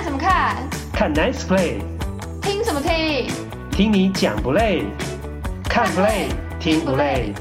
[0.00, 0.70] 看什么看？
[0.94, 1.82] 看 Nice Play。
[2.40, 3.28] 听什么听？
[3.70, 4.82] 听你讲不累？
[5.64, 6.28] 看 Play
[6.58, 7.34] 听不累？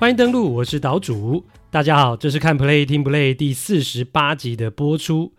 [0.00, 1.44] 欢迎登录，我是岛主。
[1.70, 5.32] 大家好，这是看 Play 听不累第四十八集的播出。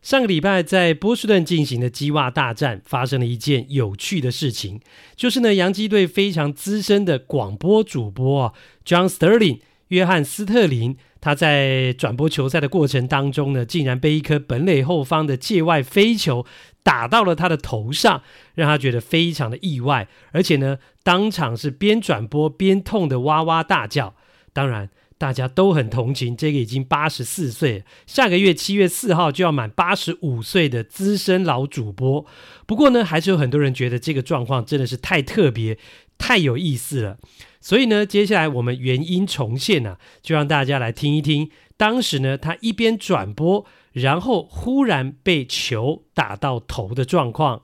[0.00, 4.80] 上个礼拜在波士顿进行的鸡袜大战，发生了一件有趣的事情，
[5.14, 8.52] 就是呢，洋基队非常资深的广播主播啊
[8.86, 16.46] ，John Sterling 约翰斯特林，他在转播球赛的过程当中呢，竟然被一颗本垒后方的界外飞球
[16.82, 18.22] 打到了他的头上，
[18.54, 24.14] 让他觉得非常的意外，而且呢，当场是边转播边痛得哇哇大叫。
[24.52, 24.90] 当然。
[25.16, 32.26] 大家都很同情这个已经八十四岁，下个月七月四号就要满八十五岁的资深老主播。
[32.66, 35.78] 不过呢，还是有很多人觉得这个状况真的是太特别、
[36.18, 37.18] 太有意思了。
[37.64, 47.62] 所以呢，接下来我们原音重现啊，就让大家来听一听当时呢，他一边转播，然后忽然被球打到头的状况。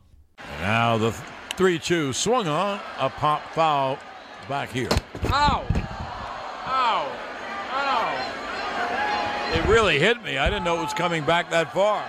[0.63, 1.13] Now the
[1.59, 3.99] three-two swung on a pop foul
[4.49, 4.89] back here.
[5.31, 5.65] Ow!
[6.67, 7.05] Ow!
[9.53, 10.39] It really hit me.
[10.39, 12.01] I didn't know it was coming back that far.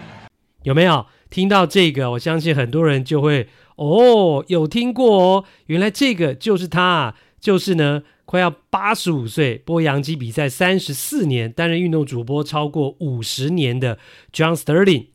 [0.65, 2.11] 有没有听到这个？
[2.11, 3.47] 我相信很多人就会
[3.77, 5.45] 哦，有听过哦。
[5.67, 14.01] 原来这个就是他，就是呢，快要八十五岁，播洋基比赛三十四年，担任运动主播超过五十年的
[14.33, 15.07] John Sterling。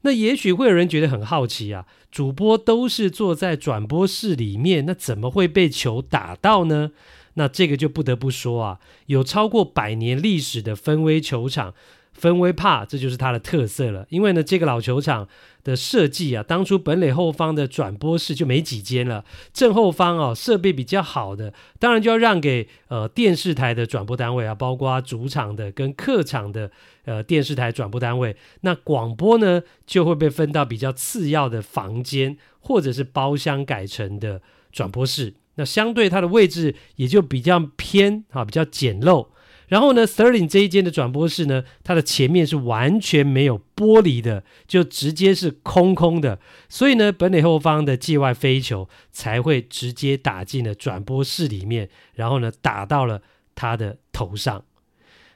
[0.00, 6.90] 那也许会有人觉得很好奇啊，主播都是坐在转播室里面，那怎么会被球打到呢？
[7.34, 11.74] 那这个就不得不说啊，有超过百年历史的分威球场。
[12.12, 14.06] 分威帕，这就是它的特色了。
[14.10, 15.26] 因为呢，这个老球场
[15.64, 26.70] 的设计啊，当初本垒后方的转播室就没几间了，正后方哦，设备比较好的，当然就要让给呃电视台的转播单位啊，包括主场的跟客场的
[27.06, 28.36] 呃电视台转播单位。
[28.60, 35.32] 那广播呢，就会被分到比较次要的房间或者是包厢改成的转播室。
[35.56, 39.28] 那相对它的位置也就比较偏啊，比较简陋。
[39.68, 53.22] 然后呢，Sterling 这一间的转播室呢，它的前面是完全没有玻璃的，就直接是空空的，所以呢，本垒后方的界外飞球才会直接打进了转播室里面，然后呢，打到了
[53.54, 54.62] 他的头上。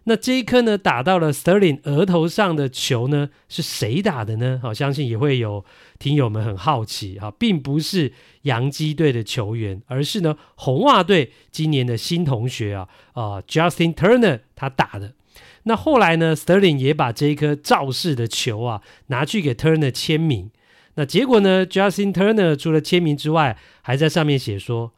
[0.08, 4.60] 那这一颗呢，打到了 Sterling 额头上的球呢，是谁打的呢？
[4.62, 5.64] 好，相信也会有
[5.98, 8.12] 听友们很好奇哈，并不是
[8.42, 15.14] 洋基队的球员，而是呢红袜队今年的新同学啊啊、Justin Turner 他打的。
[15.64, 20.52] 那后来呢，Sterling 也把这一颗造势的球啊拿去给 Turner 签名。
[20.94, 24.92] 那结果呢，Justin Turner 除了签名之外，还在上面写说：“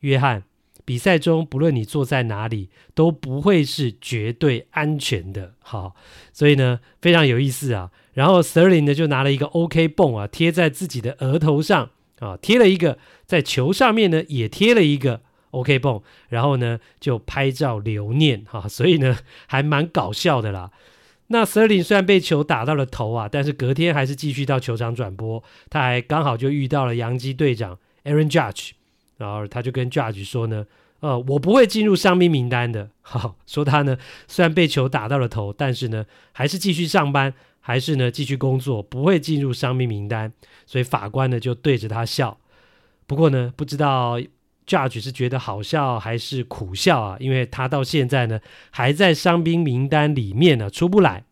[0.00, 0.44] 约翰。”
[0.84, 5.54] 比赛中，不论你坐在哪里，都不会是绝对安全的。
[5.60, 5.94] 好，
[6.32, 7.90] 所以呢，非常有意思啊。
[8.12, 18.68] 然后 Sterling 呢，就拿了一个 OK 泵啊，贴在自己的额头上啊，贴了一个在球上面呢，也贴了一个 OK 泵，然后呢，就拍照留念哈。
[18.68, 19.16] 所以呢，
[19.46, 20.70] 还蛮搞笑的啦。
[21.28, 25.42] 那 Sterling 虽然被球打到了头啊，但是隔天还是继续到球场转播。
[25.70, 28.72] 他还刚好就遇到了洋基队长 Aaron Judge。
[29.16, 30.66] 然后他就跟 Judge 说呢，
[31.00, 32.90] 呃，我不会进入伤兵名单的。
[33.02, 33.96] 好，说他呢，
[34.26, 40.32] 虽然被球打到了头，但是呢，还是继续上班，还是呢继续工作，不会进入伤兵名单。
[40.66, 42.38] 所以法官呢就对着他笑。
[43.06, 44.18] 不过呢，不知道
[44.66, 47.16] Judge 是觉得好笑还是苦笑啊？
[47.20, 48.40] 因为他到现在呢
[48.70, 51.24] 还在伤兵名单里面呢，出不来。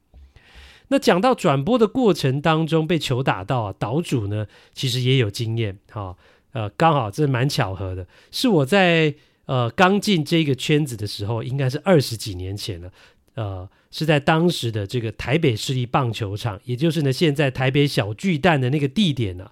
[0.89, 6.15] 那讲到转播的过程当中被球打到啊，岛主呢其实也有经验，哈、
[6.53, 9.15] 呃，刚好这蛮巧合的，是我在
[9.47, 12.91] 呃刚进这个圈子的时候，应该是二十几年前了，
[13.35, 19.45] 呃，是在当时的这个台北市立棒球场，也就是呢现在台北小巨蛋的那个地点呢、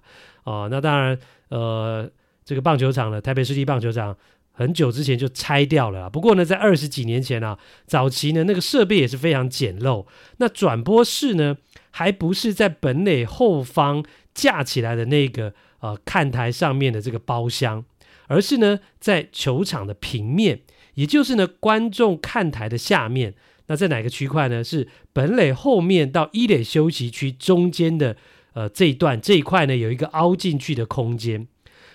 [0.43, 1.17] 啊，哦，那当然，
[1.49, 2.09] 呃，
[2.45, 4.15] 这个棒球场呢，台北市立棒球场。
[4.53, 7.57] 很久之前就拆掉了，不过呢，在二十几年前啊，
[7.87, 10.05] 早期呢那个设备也是非常简陋。
[10.37, 11.57] 那转播室呢，
[11.89, 14.03] 还不是在本垒后方
[14.35, 17.83] 架起来的那个呃看台上面的这个包厢，
[18.27, 20.61] 而是呢在球场的平面，
[20.93, 23.35] 也就是呢观众看台的下面。
[23.67, 24.63] 那在哪个区块呢？
[24.63, 28.15] 是本垒后面到一垒休息区中间的
[28.53, 31.47] 呃这一段这一块呢，有一个凹进去的空间，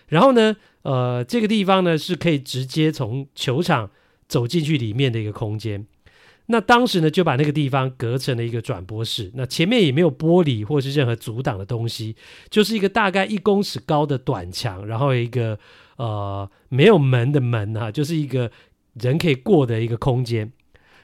[0.09, 0.57] 然后呢。
[0.87, 3.91] 呃，这个地方呢是可以直接从球场
[4.29, 5.85] 走进去里面的一个空间。
[6.47, 9.31] 那当时呢就把那个地方隔成了一个转播室。
[9.35, 12.17] 那前面也没有玻璃或是任何阻挡的东西，
[12.51, 15.59] 就是一个大概一公尺高的短墙，然后一个
[15.97, 18.51] 呃没有门的门啊，就是一个
[18.95, 20.53] 人可以过的一个空间。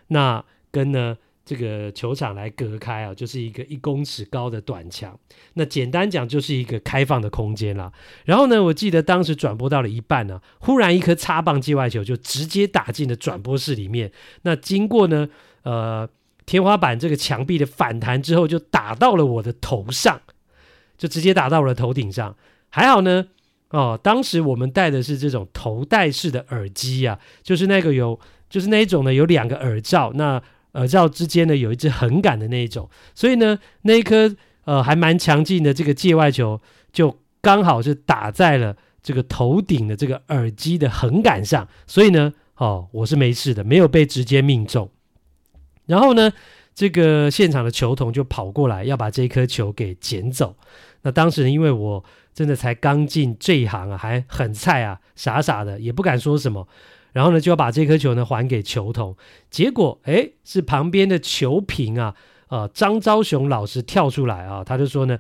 [0.09, 1.17] 那跟呢。
[1.45, 5.19] 这个球场来隔开啊，就是一个一公尺高的短墙。
[5.55, 7.93] 那简单讲，就是一个开放的空间啦。
[8.25, 14.13] 然后呢，我记得当时转播到了一半呢、啊，忽然一颗插棒界外球就直接打进了转播室里面。
[14.43, 15.29] 那经过呢，
[15.65, 16.09] 呃，
[16.47, 20.21] 天花板这个墙壁的反弹之后，就打到了我的头上，
[20.97, 22.37] 就直接打到了头顶上。
[22.69, 23.27] 还好呢，
[23.71, 28.19] 哦，当时我们戴的是这种头戴式的耳机啊，就是那个有，
[28.49, 30.13] 就是那一种呢，有两个耳罩。
[30.15, 30.43] 那
[30.73, 34.35] 耳罩之间呢，有一支横杆的那一种，所以呢，那一颗
[34.65, 36.61] 呃还蛮强劲的这个界外球，
[36.93, 44.89] 就刚好是打在了这个头顶的这个耳机的横杆上，所以呢，哦，我是没事的，没有被直接命中。
[45.87, 46.33] 然后呢，
[46.75, 50.57] 这个现场的球童就跑过来要把这颗球给捡走。
[51.03, 56.67] 那当时，因为我真的才刚进这一行啊，还很菜啊，傻傻的也不敢说什么。
[57.13, 59.17] 然后呢，就要把这颗球呢还给球童，
[59.51, 62.15] 结果哎，是旁边的球评啊，
[62.49, 65.19] 呃，张昭雄老师跳出来啊，他就说呢，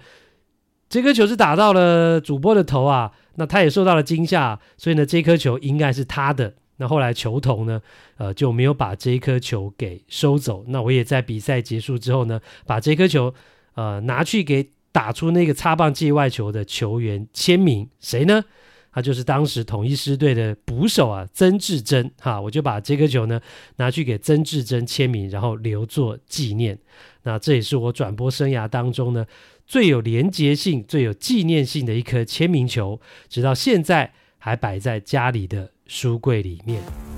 [0.88, 6.54] 这颗球是打到了主播的头啊，那他也受到了惊吓，所以呢，这颗球应该是他的。
[6.78, 7.80] 那后来球童呢，
[8.16, 10.64] 呃，就没有把这颗球给收走。
[10.68, 13.32] 那我也在比赛结束之后呢，把这颗球
[13.74, 18.44] 呃拿去给打出那个擦棒界外球的球员签名，谁呢？
[18.92, 23.40] 他就是当时统一师队的捕手啊，曾志珍哈，我就把这颗球呢
[23.76, 26.78] 拿去给曾志珍签名，然后留作纪念。
[27.22, 29.24] 那这也是我转播生涯当中呢
[29.66, 37.11] 最有连结性、最有纪念性的一颗签名球，直到现在还摆在家里的书柜里面。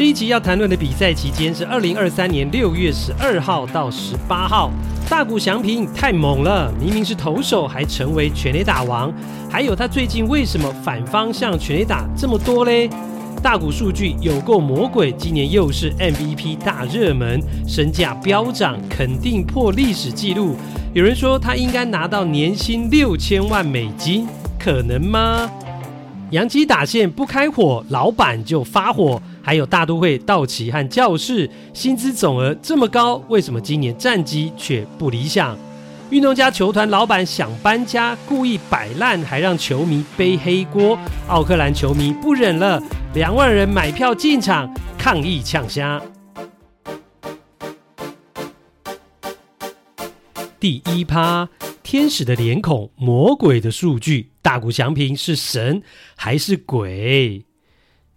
[0.00, 4.70] 这一集要谈论的比赛期间是二零二三年六月十二号到十八号。
[5.10, 9.12] 大谷翔平太猛了，明明是投手，还成为全垒打王。
[9.50, 12.88] 还有他最近为什么反方向全垒打这么多嘞？
[13.42, 20.56] 大谷数据有够魔鬼，今年又是 MVP 大热门，身价飙涨，肯定破历史纪录。
[20.94, 24.26] 有人说他应该拿到年薪六千万美金，
[24.58, 25.50] 可能吗？
[26.30, 29.20] 洋基打线不开火，老板就发火。
[29.42, 35.56] 还有大都会、道奇和教士，薪资总额这么高，为什么今年战绩却不理想？
[36.10, 40.98] 运动家球团老板想搬家，故意摆烂，还让球迷背黑锅。
[41.28, 42.82] 奥克兰球迷不忍了，
[43.14, 44.68] 两万人买票进场
[44.98, 46.02] 抗议呛虾。
[50.58, 51.48] 第一趴，
[51.82, 55.80] 天使的脸孔，魔鬼的数据，大谷翔平是神
[56.16, 57.44] 还是鬼？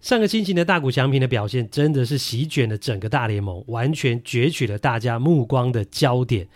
[0.03, 6.49] 上个星期的大谷翔平的表现真的是席卷了整个大联盟，完全攫取了大家目光的焦点。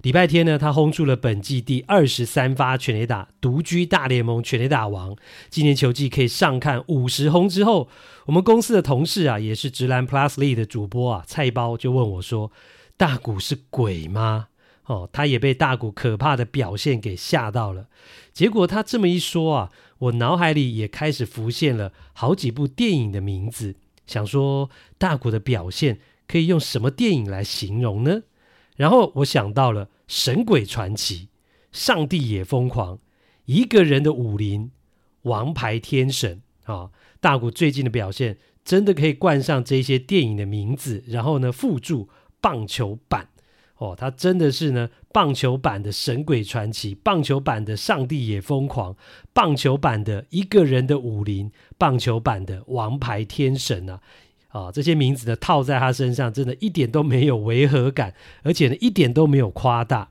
[0.00, 5.14] 礼拜天呢，他轰出了本季第二十三发全垒打，独居大联盟全垒打王。
[5.50, 7.90] 今年球季可以上看五十轰之后，
[8.24, 12.50] 我们公司的同事啊，也是直男 Plus Lee 的主播啊，菜包就问我说
[12.96, 14.46] ：“大谷是鬼吗？”
[14.86, 17.88] 哦，他也被大谷可怕的表现给吓到了。
[18.32, 19.70] 结果他这么一说啊。
[20.04, 24.68] 我脑海里也开始浮现了好几部电影的名字，想说
[24.98, 28.22] 大谷的表现可以用什么电影来形容呢？
[28.76, 31.16] 然后我想到了《神鬼传奇》、
[31.70, 32.96] 《上帝也疯狂》、
[33.46, 34.66] 一个人的武林、
[35.22, 36.42] 《王牌天神》
[36.72, 42.08] 啊，大谷最近的表现真的可以冠上这些电影的名字，然后呢附注
[42.40, 43.28] 棒球版
[43.84, 48.96] 哦，他真的是呢棒球版的神鬼传奇，棒球版的上帝也疯狂，
[49.32, 54.00] 棒球版的一个人的武林，棒球版的王牌天神啊
[54.48, 60.10] 啊，这些名字呢套在他身上，真的一点都没有违和感，而且呢一点都没有夸大。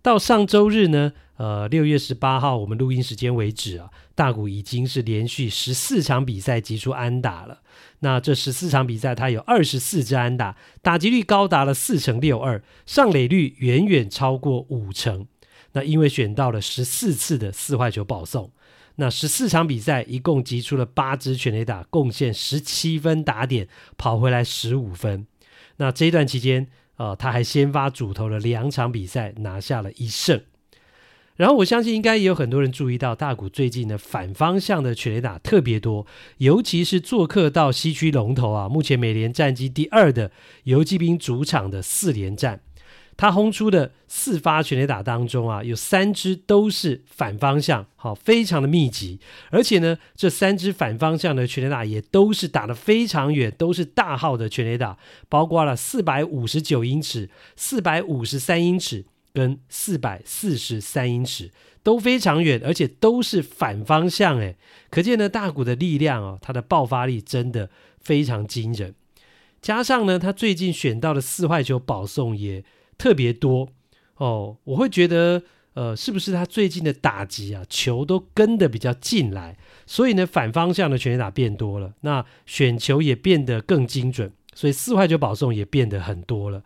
[0.00, 7.60] 到上周日呢，呃，六月十八号，我们录音时间为止啊，大谷已经是连续十四场比赛击出安打了。
[8.00, 15.28] 那这十四场比赛，他有二十四支安打，打击率高达了四成六二，上垒率远远超过五成。
[15.74, 18.50] 那因为选到了十四次的四坏球保送，
[18.96, 25.28] 那十四场比赛一共击出了八支全垒打，贡献十七分打点，跑回来十五分。
[25.76, 30.42] 那这一段期间，呃，他还先发主投了两场比赛，拿下了一胜。
[31.38, 36.04] 然后我相信应该也有很多人注意到，大谷最近的反方向的全垒打特别多，
[36.38, 40.32] 尤其是做客到西区龙头啊，目前美联战绩第二的
[40.64, 42.60] 游骑兵主场的四连战，
[43.16, 59.04] 他轰出的四发全垒打当中啊，有三支都是反方向，好，非常的密集，而且呢，这三支反方向的全垒打也都是打得非常远，都是大号的全垒打，包括了四百五十九英尺、四百五十三英尺。
[59.32, 61.50] 跟四百四十三英尺
[61.82, 64.56] 都非常远，而且都是反方向，诶，
[64.90, 67.70] 可见呢大谷的力量哦，他的爆发力真的
[68.00, 68.94] 非常惊人。
[69.60, 72.64] 加上呢，他最近选到的四坏球保送也
[72.96, 73.68] 特别多
[74.16, 75.42] 哦，我会觉得，
[75.74, 79.56] 呃，是不是他最近的打击啊，球都跟得比较进来，
[79.86, 86.64] 所以呢，反方向的全垒打变多了，那选球也变得更精准，所以四坏球保送也变得很多了。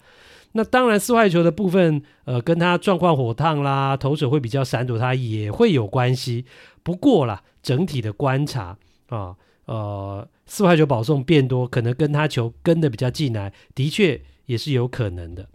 [0.52, 6.46] 那当然，四坏球的部分，呃，跟他状况火烫啦，投手会比较闪躲他也会有关系。
[6.82, 8.78] 不过啦，整体的观察
[9.10, 15.46] 啊，呃，四坏球保送变多，可能跟他球跟得比较进来，的确也是有可能的。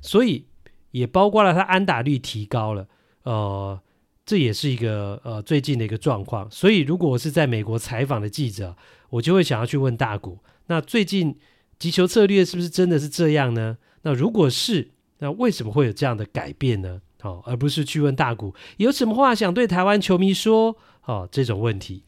[0.00, 0.46] 所以
[0.90, 2.88] 也包括了他安打率提高了，
[3.22, 3.80] 呃，
[4.26, 6.50] 这也是一个呃最近的一个状况。
[6.50, 8.76] 所以如果我是在美国采访的记者，
[9.10, 11.36] 我就会想要去问大谷，那最近
[11.78, 13.78] 击球策略是不是真的是这样呢？
[14.02, 17.00] 那如果是，那为什么会有这样的改变呢？
[17.22, 20.76] 哦，而不是去问大谷有什么话想对台湾球迷说？
[21.04, 22.04] 哦，这种问题。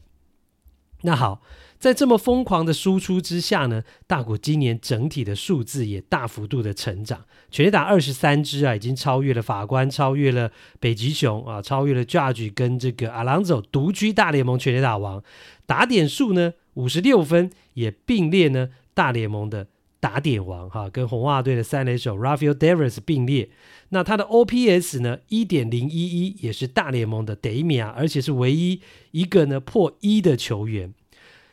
[1.01, 1.41] 那好，
[1.79, 15.23] 在这么疯狂的输出之下呢，大谷今年整体的数字也大幅度的成长，全打二十三支啊，已经超越了法官，超越了北极熊啊，超越了 Judge 跟这个 Alonso 独居大联盟全垒打王。
[15.67, 19.67] 打点数呢，五十六分也并列呢大联盟的。
[19.99, 23.49] 打点王哈，跟红袜队的三垒手 Rafael Devers 并列。
[23.89, 30.93] 那他的 OPS 呢，一点零一一，也是大联盟的第一名，而且是唯一一个呢破一的球员。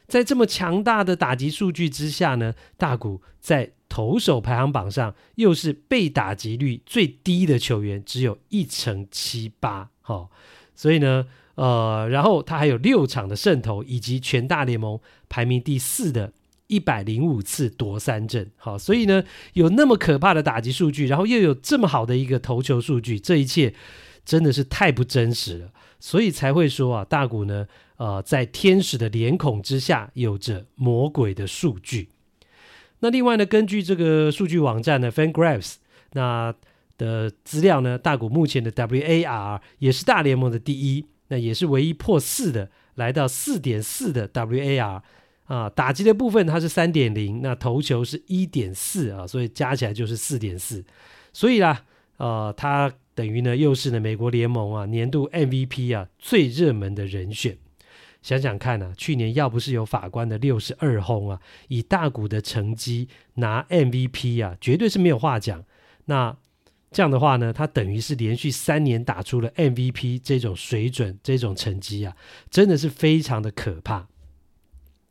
[0.07, 9.89] 在这么强大的打击数据之下呢，大谷在投手排行榜上又是被打击率最低的球员，只有一成七八。
[10.03, 10.29] 哈，
[10.77, 16.35] 所以呢，呃，然后他还有六场的胜投，以及全大联盟排名第四的。
[16.67, 23.75] 一百零五次夺三振，好，所以呢，有那么可怕的打击数据，然后又有这么好的一个投球数据，这一切
[24.25, 27.67] 真的是太不真实了，所以才会说啊，大谷呢，
[27.97, 32.09] 呃，在天使的脸孔之下，有着魔鬼的数据。
[33.01, 35.75] 那另外呢，根据这个数据网站呢，FanGraphs
[36.13, 36.55] 那
[36.97, 45.03] 的资料呢，大谷目前的 WAR 也是大联盟的第一，那也是唯一破四的，来到四点四的 WAR。
[45.45, 50.85] 啊，打击的部分它是三点零，那投球是一点四啊，所以加起来就是四点四，
[51.33, 51.85] 所以啦，
[52.17, 57.59] 呃，他等于呢又是呢美国联盟啊年度 MVP 啊最热门的人选。
[58.23, 65.63] 想想看啊，去年要不是有法官的六十二轰啊，以大谷的成绩拿 MVP 啊，绝对是没有话讲。
[66.07, 66.35] 那
[66.91, 72.17] 这样的话呢，他等于是连续三年打出了 MVP 这种水准、这种成绩啊，
[72.49, 74.09] 真的是非常的可怕。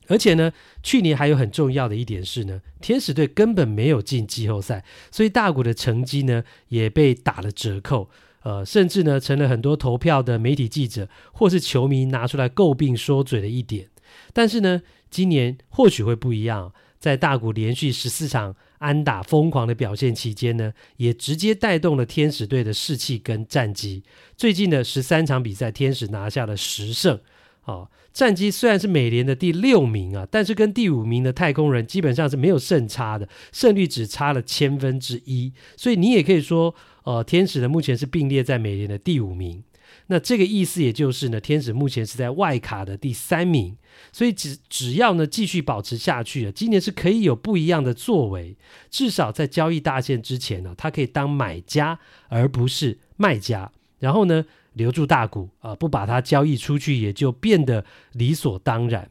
[0.08, 8.10] 而且呢，去年还有很重要的一点是呢，天使队根本没有进季后赛，所以大谷的成绩呢也被打了折扣，
[8.44, 13.90] 呃，甚至呢成了很多投票的媒体记者或是球迷拿出来诟病说嘴的一点。
[14.34, 24.04] 但是呢，今年或许会不一样，在大谷连续十四场安打疯狂的表现期间呢，也直接带动了天使队的士气跟战绩。
[24.36, 27.20] 最近的十三场比赛，天使拿下了十胜。
[27.66, 39.64] 哦，战机虽然是美联的第六名啊，但是跟第五名的太空人基本上是没有胜差的，胜率只差了千分之一，所以你也可以说，呃，天使的目前是并列在美联的第五名。
[40.08, 43.78] 那这个意思也就是呢，天使目前是在外卡的第三名，
[44.12, 48.58] 所以只只要呢继续保持下去啊，今年是可以有不一样的作为。
[48.90, 59.10] 至少在交易大限之前呢，他可以当买家而不是卖家，然后呢留住大股啊、不把它交易出去也就变得理所当然。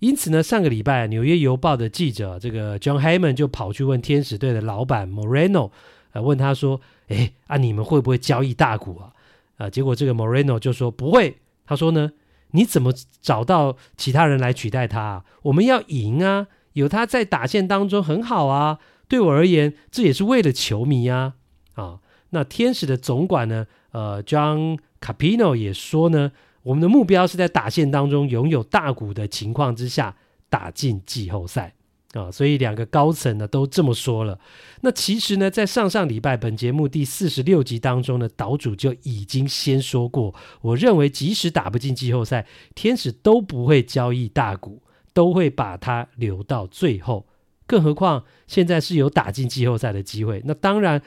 [0.00, 5.72] 因此呢，上个礼拜《纽约邮报》的记者这个 John Heyman 就跑去问天使队的老板 Moreno，
[6.12, 9.12] 呃，问他说：“哎，啊，你们会不会交易大股啊？”
[9.58, 11.38] 啊，结果这个 Moreno 就说不会。
[11.66, 12.12] 他说呢
[12.52, 15.24] ：“你怎么找到其他人来取代他？
[15.42, 18.78] 我们要赢啊，有他在打线当中很好啊。
[19.08, 21.34] 对我而言，这也是为了球迷啊。”
[21.74, 21.98] 啊，
[22.30, 23.66] 那天使的总管呢，
[23.98, 26.30] 呃，John Capino 也说呢。
[26.64, 30.14] 我们的目标是在打线当中拥有大股的情况之下
[30.50, 31.72] 打进季后赛
[32.12, 34.38] 啊，所以两个高层呢都这么说了。
[34.82, 44.82] 那其实呢，在上上礼拜本节目第四十六集当中呢，岛主就已经先说过，我认为即使打不进季后赛，天使都不会交易大股，
[45.14, 47.26] 都会把它留到最后。
[47.66, 51.00] 更何况现在是有打进季后赛的机会，那当然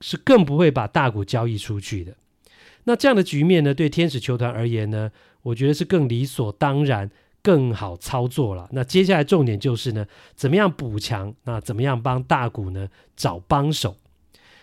[0.00, 2.14] 是更不会把大股交易出去的。
[2.84, 5.10] 那这样的局面呢，对天使球团而言呢，
[5.42, 7.10] 我觉得是更理所当然、
[7.42, 8.68] 更好操作了。
[8.72, 11.34] 那接下来重点就是呢，怎么样补强？
[11.44, 13.96] 那怎么样帮大谷呢找帮手？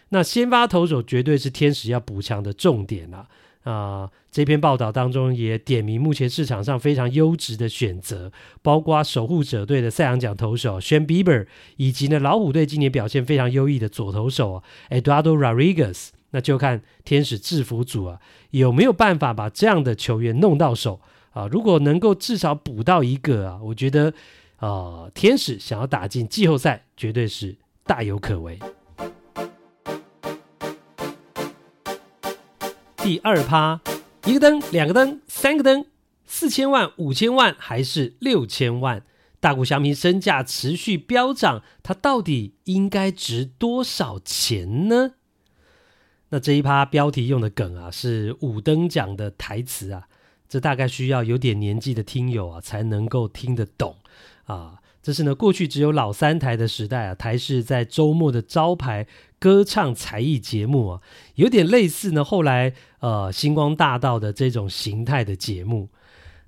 [0.09, 3.27] 那先发投手绝对是天使要补强的重点了。
[3.63, 11.45] 啊、呃，这篇报道当中也点名目前市场上非常优质的选择，包括守护者队的赛扬奖投手 Shane Bieber，
[11.77, 16.09] 以及呢老虎队今年表现非常优异的左投手 Eduardo Rodriguez。
[16.31, 18.19] 那就看天使制服组啊
[18.51, 21.47] 有没有办法把这样的球员弄到手啊？
[21.47, 24.13] 如果能够至少补到一个啊，我觉得
[24.57, 27.55] 啊、天使想要打进季后赛绝对是
[27.85, 28.59] 大有可为。
[32.97, 33.79] 第二趴，
[34.25, 35.85] 一个灯，两个灯，三个灯，
[36.25, 39.03] 四千万、五千万还是六千万？
[39.39, 45.13] 大谷翔平身价持续飙涨，他到底应该值多少钱呢？
[46.29, 50.07] 那这一趴标题用的梗啊，是五等奖的台词啊，
[50.47, 53.95] 这大概需要有点年纪的听友啊才能够听得懂
[54.45, 54.79] 啊。
[55.01, 59.07] 这是呢，过去只有老三台的时代啊，台视在周末的招牌
[59.39, 61.01] 歌唱才艺节目啊，
[61.35, 65.89] 有点类似呢后来呃星光大道的这种形态的节目。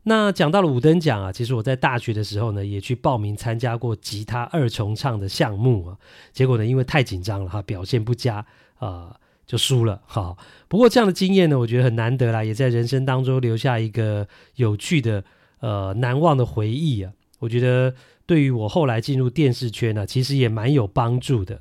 [0.04, 5.98] 那讲到了五等奖啊，其实我在大学的时候呢，也去报名参加过吉他二重唱的项目啊，
[6.34, 8.46] 结果呢，因为太紧张了哈，表现不佳
[8.78, 9.17] 啊。
[9.52, 10.38] 就输了，好。
[10.70, 15.26] 不过这样的经验呢，我觉得很难得啦，也在人生当中留下一个有趣的、
[15.60, 17.12] 呃难忘的回忆啊。
[17.40, 17.94] 我觉得
[18.26, 21.60] 对于我后来进入电视圈呢、其实也蛮有帮助的。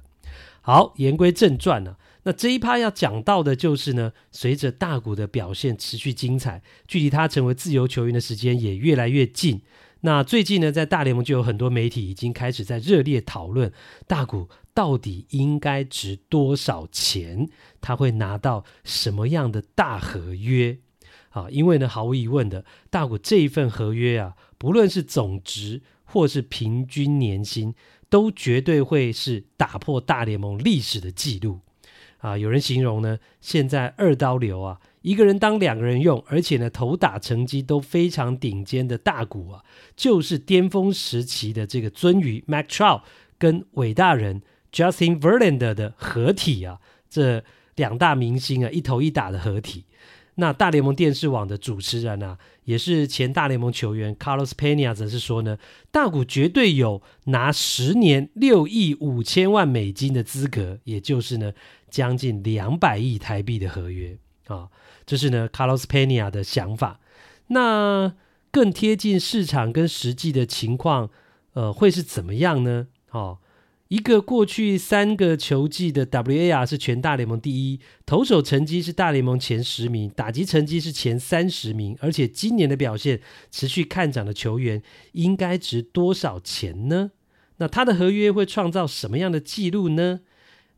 [0.61, 9.63] 好，言归正传呢、那这一趴要讲到的就是呢，随着大谷的表现持续精彩，距离他成为自由球员的时间也越来越近。
[10.03, 13.73] 那最近呢，在大联盟就有很多媒体已经开始在热烈讨论
[14.07, 17.49] 大谷到底应该值多少钱，
[17.81, 20.79] 他会拿到什么样的大合约
[21.31, 21.49] 啊？
[21.51, 27.75] 因为呢，毫无疑问的，大谷这一份合约啊，不论是总值或是平均年薪，
[28.09, 31.61] 都绝对会是打破大联盟历史的记录
[32.19, 32.37] 啊！
[32.37, 34.81] 有人形容呢，现在二刀流啊。
[35.03, 39.65] 一个人当两个人用，而且呢，投打成绩都非常顶尖的大谷啊，
[39.97, 43.03] 就是巅峰时期的这个鱒鱼 Mike Trout
[43.39, 46.79] 跟伟大人 Justin Verlander 的合体啊，
[47.09, 47.43] 这
[47.77, 49.85] 两大明星啊，一头一打的合体。
[50.37, 55.59] 那大联盟电视网的主持人啊，也是前大联盟球员 Carlos Pena 则是说呢，
[55.91, 61.53] 大谷绝对有拿十年六亿五千万美金的资格，也就是呢，
[61.91, 64.69] 将近两百亿台币的合约啊。
[65.05, 67.01] 这是呢，Carlos Pena 的想法。
[67.49, 68.15] 那
[68.51, 71.11] 更贴近市场跟实际的情况，
[71.53, 72.87] 呃，会是怎么样呢？
[73.11, 73.39] 哦，
[73.91, 87.11] 一个过去三个球季的 WAR 是全大联盟第一，投手成绩是大联盟前十名，打击成绩是前三十名，而且今年的表现持续看涨的球员，应该值多少钱呢？
[87.57, 90.21] 那他的合约会创造什么样的记录呢？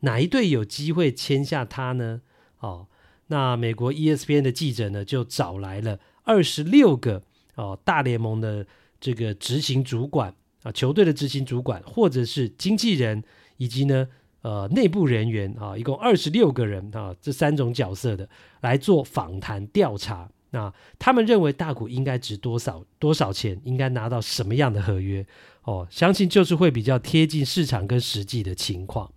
[0.01, 2.23] 哪一队有机会签下他呢？
[2.61, 2.89] 哦。
[3.27, 7.23] 那美国 ESPN 的记者呢，就找来了二十六个
[7.57, 8.67] 哦大联盟的
[8.99, 13.23] 这个执行主管啊，球队的执行主管，或者是经纪人，
[13.57, 14.07] 以及呢
[14.43, 18.29] 呃内部人员啊，一共二十六个人啊，这三种角色的
[18.61, 20.31] 来做访谈调查。
[20.51, 25.27] 那他们认为大谷应该值多少多少钱，应该拿到什么样的合约？
[25.63, 29.11] 哦，相信就是会比较贴近市场跟实际的情况。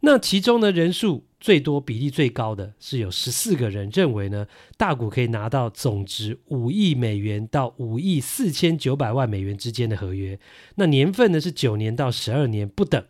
[0.00, 4.46] 那其中呢，人数最多比例最高的是有十四个人认为呢，
[4.76, 10.38] 大股可以拿到总值五亿美元到五亿四千九百万美元之间的合约，
[10.74, 13.02] 那年份呢是九年到十二年不等。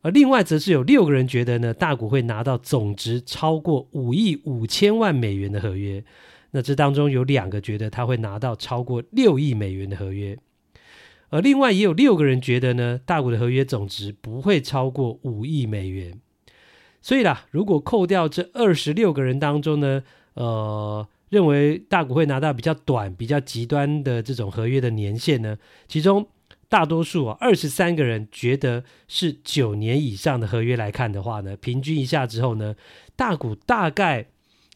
[0.00, 6.04] 而另外则是有六个人觉得呢，大股会拿到总值超过五亿五千万美元的合约。
[6.50, 10.38] 那这当中有两个觉得他会拿到超过六亿美元的合约，
[11.28, 16.20] 而另外也有六个人觉得呢，大股的合约总值不会超过五亿美元。
[17.04, 26.26] 所以啦，如果扣掉这二十六个人当中呢，呃，认为大股会拿到比较短、比较极端的这种合约的年限呢，其中。
[26.66, 32.74] 大多数啊，二十三个人觉得是九年以上的合约来看的话呢，平均一下之后呢，
[33.14, 34.26] 大股大概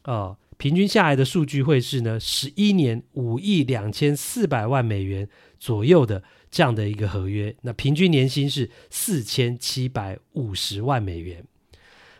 [0.04, 11.42] 呃平均下来的数据会是呢十一年五亿两千四百万美元左右的这样的一个合约，那平均年薪是四千七百五十万美元，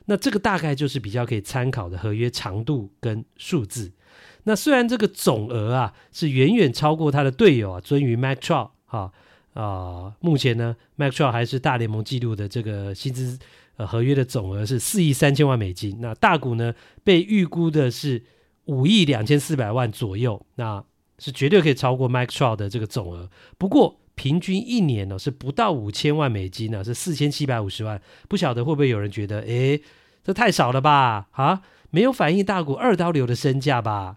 [0.09, 3.93] 那这个大概就是比较可以参考的合约长度跟数字。
[4.45, 9.13] 那虽然这个总额啊是远远超过他的队友啊，尊于 Mike Trout 哈。
[9.55, 13.37] 啊、目前呢，Mike Trout 还是大联盟纪录的这个薪资
[13.77, 15.99] 呃合约的总额是四亿三千万美金。
[16.01, 18.23] 那大谷呢，被预估的是
[18.67, 20.85] 五亿两千四百万左右，那
[21.19, 23.29] 是绝对可以超过 Mike Trout 的这个总额。
[23.59, 28.03] 不过平均一年呢、是不到五千万美金呢，是四千七百五十万。
[28.29, 29.81] 不晓得会不会有人觉得，诶，
[30.25, 31.29] 这太少了吧？
[31.31, 34.17] 啊，没有反映大股二刀流的身价吧？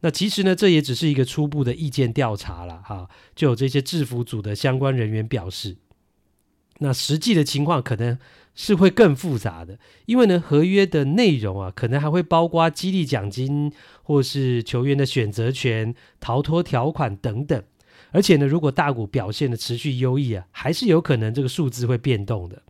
[0.00, 5.76] 那其实呢，这也只是一个初步的意见调查了哈，就有这些制服组的相关人员表示，
[6.78, 8.18] 那实际的情况可能
[8.54, 13.70] 是会更复杂的，因为呢，合约的内容啊，可能还会包括激励奖金，
[14.02, 17.62] 或是球员的选择权、逃脱条款等等，
[18.12, 22.62] 而且呢，如果大谷表现的持续优异啊，还是有可能这个数字会变动的。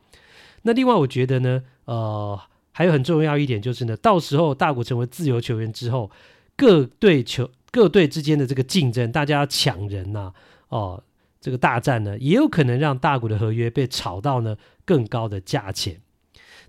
[0.62, 6.11] 那另外，我觉得呢，呃，还有很重要一点就是呢，到时候大谷成为自由球员之后。
[6.55, 10.33] 各队球各队之间的这个竞争，大家要抢人呐、
[10.68, 11.02] 哦，
[11.40, 16.02] 这个大战呢，也有可能让大谷的合约被炒到呢更高的价钱。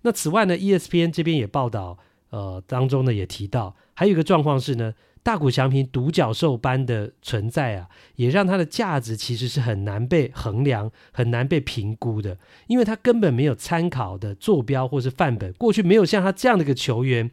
[0.04, 17.32] 那此外呢，ESPN 这边也报道，呃，当中呢也提到，还有一个状况是呢，大谷翔平独角兽般的存在啊，也让他的价值其实是很难被衡量、很难被评估的，因为他根本没有参考的坐标或是范本，过去没有像他这样的一个球员，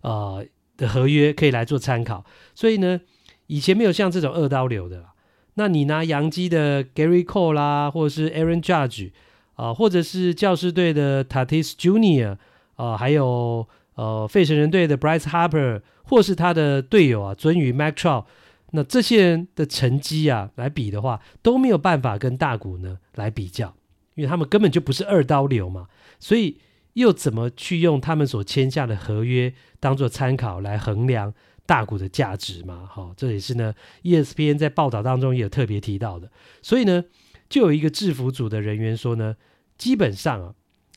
[0.00, 0.46] 呃。
[0.78, 2.24] 的合约可以来做参考，
[2.54, 2.98] 所以呢，
[3.46, 5.12] 以前没有像这种二刀流的啦。
[5.54, 9.12] 那你拿洋基的 Gary Cole 啦，或者是 Aaron Judge
[9.54, 12.38] 啊、或者是教师队的 Tatis Junior
[12.76, 18.24] 啊、还有呃费城人队的 Bryce Harper，或是他的队友啊，尊于 Mike Trout，
[18.72, 23.74] 那这些人的成绩啊来比的话，都没有办法跟大谷呢来比较，
[24.14, 26.58] 因为他们根本就不是二刀流嘛，所以。
[26.94, 31.32] 又怎么去用他们所签下的合约当做参考来衡量
[31.64, 32.86] 大谷的价值嘛？
[32.86, 36.30] 好、这也是呢，ESPN 在报道当中也有特别提到的。
[36.60, 37.02] 所以呢，
[37.48, 39.36] 就有一个制服组的人员说呢，
[39.78, 40.54] 基本上啊，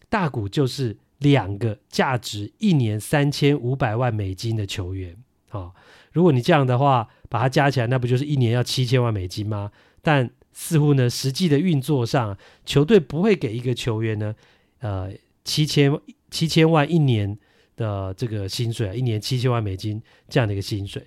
[0.09, 5.15] 大谷就是两个价值一年三千五百万美金的球员。
[5.49, 5.73] 好、
[6.11, 9.71] 如果你这样的话，把它加起来，那不就是一年要七千万美金吗？
[10.01, 14.35] 但似乎呢，实际的运作上，球队不会给一个球员呢，
[14.79, 15.11] 呃。
[15.47, 15.95] 七千
[16.31, 17.37] 七千万一年
[17.75, 21.05] 的这个薪水，一年七千万美金这样的一个薪水。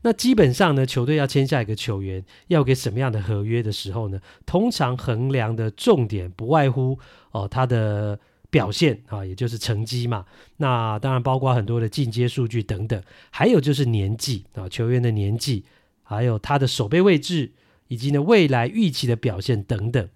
[0.00, 4.18] 那基本上呢，球队要签下一个球员，要给什么样的合约的时候呢？
[4.46, 6.98] 通常衡量的重点不外乎
[7.32, 8.18] 哦，他的
[8.50, 10.24] 表现啊，也就是成绩嘛。
[10.56, 15.64] 那当然包括很多的进阶数据等等，还有就是年纪啊，球员的年纪，
[16.02, 17.52] 还有他的守备位置，
[17.88, 20.08] 以及呢未来预期的表现等等。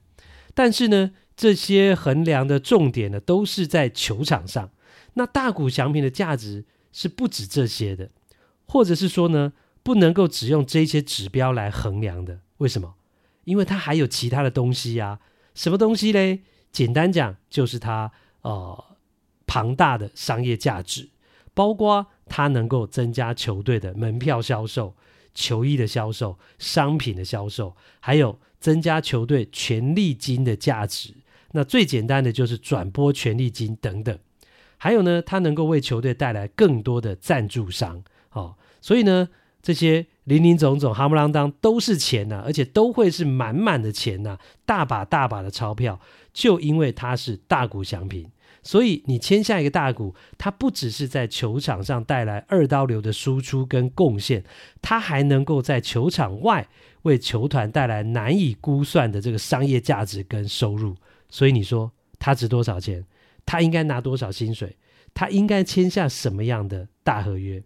[0.55, 4.71] 但是呢，这些衡量的重点呢，都是在球场上。
[5.15, 8.11] 那大谷翔平的价值是不止这些的，
[8.67, 12.41] 或者是说呢，不能够只用这些指标来衡量的。
[12.59, 12.95] 为什么？
[13.45, 15.21] 因为它还有其他的东西呀、啊。
[15.55, 16.43] 什么东西嘞？
[16.73, 18.85] 简单讲，就是它呃
[19.47, 21.11] 庞大的商业价值，
[21.55, 24.95] 包括它能够增加球队的门票销售、
[25.35, 31.15] 球衣的销售、商品的销售，还有增加球队权利金的价值。
[31.53, 34.19] 那最简单的就是转播权利金等等，
[34.79, 39.29] 还有呢，它能够为球队带来更多的赞助商，哦，所以呢，
[39.61, 46.01] 这些林林总总、夯不啷当都是钱呐、而且都会是满满的钱呐、大把大把的钞票，
[46.33, 48.31] 就因为它是大谷翔平，
[48.63, 54.43] 所以你签下一个大股，它不只是在球场上带来二刀流的输出跟贡献，
[54.81, 56.69] 它还能够在球场外
[57.03, 60.97] 为球团带来难以估算的这个商业价值跟收入。
[61.29, 63.05] 所以你说它值多少钱？
[63.45, 64.77] 他应该拿多少薪水？
[65.13, 67.63] 他应该签下什么样的大合约？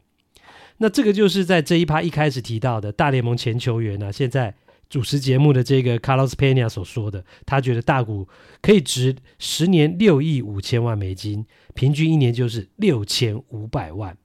[0.78, 4.54] 那这个就是在这一趴一开始提到的大联盟前球员呢、现在
[4.88, 8.28] 主持节目的这个 Carlos Pena 所说的，他觉得大股
[8.62, 11.44] 可以值十年六亿五千万美金，
[11.74, 14.16] 平均一年就是六千五百万。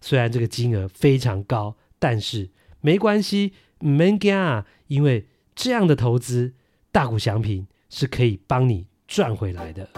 [0.00, 6.54] 虽然这个金额非常高，但是没关系，没惊啊，因为这样的投资，
[6.90, 9.88] 大谷翔平是可以帮你赚回来的。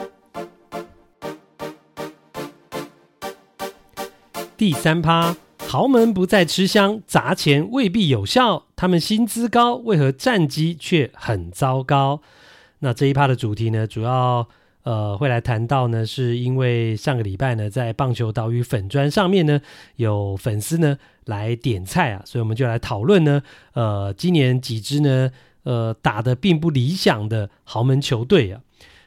[4.56, 5.34] 第三趴。
[5.72, 8.66] 豪门不再吃香，砸钱未必有效。
[8.76, 12.20] 他们薪资高，为何战绩却很糟糕？
[12.80, 14.46] 那这一趴的主题呢，主要
[14.82, 19.62] 呃会来谈到呢，是因为上个礼拜呢，在棒球岛屿粉砖上面呢，
[19.96, 25.30] 有粉丝呢来点菜啊，所以我们就来讨论呢，呃，今年几支呢，
[25.62, 28.60] 呃，打得并不理想的豪门球队啊。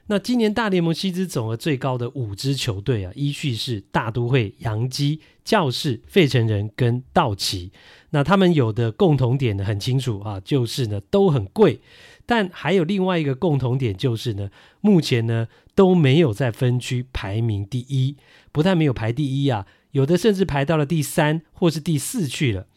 [0.07, 7.71] 那今年大联盟薪资总额最高的五支球队啊，依序是大都会、洋基、教士、费城人跟道奇。
[8.11, 11.81] 那他们有的共同点呢，很清楚啊，就是呢都很贵。
[12.27, 18.15] 但还有另外一个共同点，就是呢目前呢都没有在分区排名第一，
[18.51, 22.67] 不但没有排第一啊，有的甚至排到了第三或是第四去了。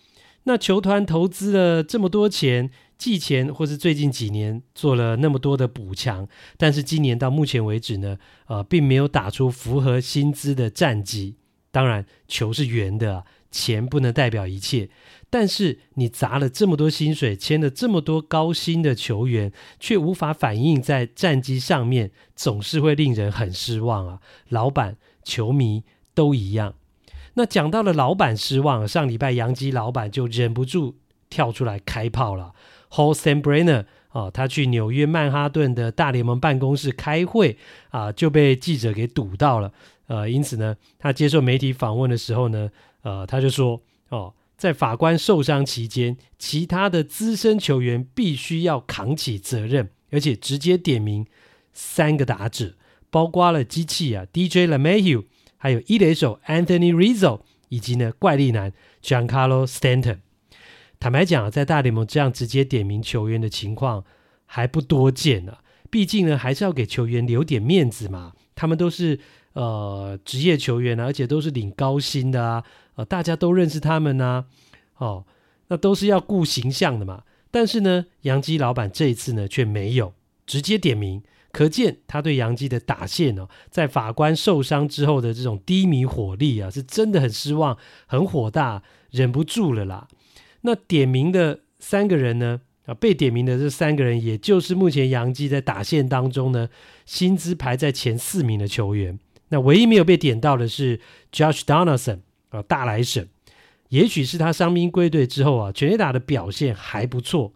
[0.44, 2.70] 那球团投资了这么多钱。
[2.98, 11.37] 季前或是最近几年做了那么多的补强，但是今年到目前为止呢，呃，并没有打出符合薪资的战绩。
[11.70, 14.88] 当然，球是圆的，钱不能代表一切。
[15.30, 24.20] 但是你砸了这么多薪水，签了这么多高薪的球员，却无法反映在战绩上面，总是会令人很失望啊。
[24.48, 25.84] 老板、球迷
[26.14, 26.74] 都一样。
[27.34, 30.96] 那讲到了老板失望，上礼拜杨基老板就忍不住
[31.28, 32.54] 跳出来开炮了。
[32.90, 37.57] Hal Steinbrenner 啊，他去纽约曼哈顿的大联盟办公室开会
[37.90, 39.72] 啊，就被记者给堵到了。
[40.07, 42.70] 呃，因此呢，他接受媒体访问的时候呢，
[43.03, 51.27] 呃，他就说：哦，在法官受伤期间，其他的资深球员必须要扛起责任，而且直接点名
[51.74, 52.74] 三个打者，
[53.11, 55.24] 包括了机器啊 DJ l e m a h u
[55.59, 58.72] 还有一垒手 Anthony Rizzo，以及呢怪力男
[59.03, 60.20] Giancarlo Stanton。
[61.00, 64.04] 坦白讲，在大联盟这样直接点名球员的情况
[64.46, 65.58] 还不多见呢、
[65.90, 68.32] 毕竟呢，还是要给球员留点面子嘛。
[68.54, 69.20] 他们都是
[69.52, 72.64] 呃职业球员啊，而且都是领高薪的啊。
[72.96, 74.46] 呃，大家都认识他们啊。
[74.96, 75.24] 哦，
[75.68, 77.22] 那都是要顾形象的嘛。
[77.50, 80.12] 但是呢，杨基老板这一次呢却没有
[80.44, 88.82] 直接点名，可见他对杨基的打线哦，在法官受伤之后的这种低迷火力啊，是真的很失望，很火大，
[89.12, 90.08] 忍不住了啦。
[90.62, 92.60] 那点名的三个人呢？
[92.86, 96.70] 啊，被点名的这三个人，也就是目前洋基在打线当中呢，
[97.04, 99.18] 薪资排在前四名的球员。
[99.50, 100.98] 那唯一没有被点到的是
[101.30, 103.26] Josh Donaldson 啊，大来省。
[103.90, 107.52] 也许是他伤兵归队之后啊，全垒打的表现还不错。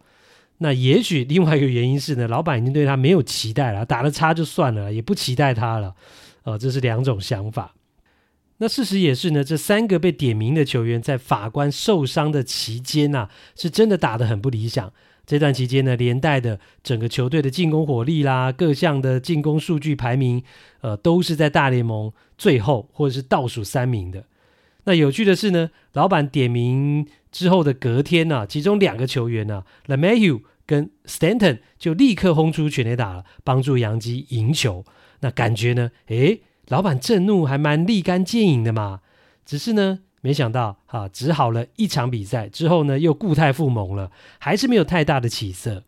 [0.59, 5.95] 那也许另外一个原因是呢，老板已经对他没有期待了，打得差就算了，也不期待他了。
[6.43, 7.73] 啊，这是两种想法。
[8.57, 14.93] 那事实也是呢，这三个被点名的球员在法官受伤的期间呐、是真的打得很不理想。
[15.25, 20.43] 这段期间呢，连带的整个球队的进攻火力啦，各项的进攻数据排名，
[20.81, 24.25] 呃，都是在大联盟最后或者是倒数三名的。
[24.83, 34.85] 那有趣的是呢，老板点名之后的隔天呢、啊，其中两个球员呢、啊，LeMahieu 跟 Stanton 就立刻轰出全垒打了，帮助洋基赢球。
[35.21, 36.41] 那感觉呢，诶。
[36.69, 39.01] 老板震怒还蛮立竿见影的嘛，
[39.45, 45.83] 只是呢，没想到哈，只好了一场比赛之后呢，又故态复萌了，还是没有太大的起色。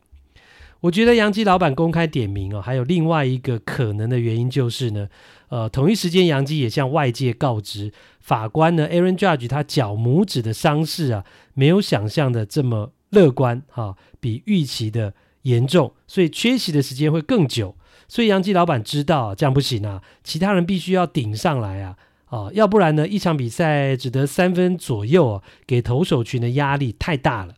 [0.82, 5.08] 我觉得杨基老板公开点名哦，还有另外一个可能的原因就是呢，
[5.48, 17.76] 呃，同一时间杨基也向外界告知，法官呢，Aaron Judge 他脚拇指的伤势啊，没有想象的这么乐观哈，比预期的严重，所以缺席的时间会更久。
[18.08, 21.98] 所以洋基老板知道这样不行啊，其他人必须要顶上来啊，
[22.30, 27.56] 哦，要不然呢，一场比赛只得三分左右啊，给投手群的压力太大了，